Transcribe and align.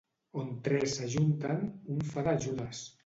On 0.43 0.47
tres 0.67 0.95
s'ajunten, 0.99 1.61
un 1.97 2.01
fa 2.15 2.25
de 2.29 2.35
Judes. 2.47 2.81